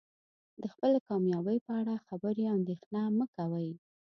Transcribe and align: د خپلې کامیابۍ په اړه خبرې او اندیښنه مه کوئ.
د 0.61 0.63
خپلې 0.73 0.99
کامیابۍ 1.07 1.57
په 1.65 1.71
اړه 1.81 2.03
خبرې 2.07 2.43
او 2.47 2.55
اندیښنه 2.59 3.01
مه 3.17 3.25
کوئ. 3.35 3.69